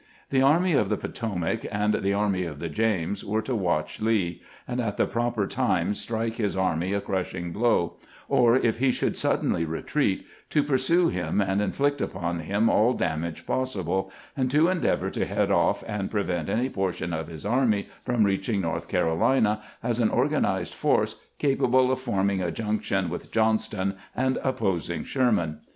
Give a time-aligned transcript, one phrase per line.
[0.31, 4.41] The Army of the Potomac and the Army of the James were to watch Lee,
[4.67, 9.15] and at the proper time strike his army a crushing blow, or, if he should
[9.15, 14.69] sud denly retreat, to pursue him and inflict upon him all damage possible, and to
[14.69, 18.87] endeavor to head off and pre vent any portion of his army from reaching North
[18.89, 25.03] Caro lina as an organized force capable of forming a junction with Johnston and opposing
[25.03, 25.59] Sherman.